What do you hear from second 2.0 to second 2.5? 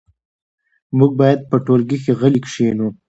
کې غلي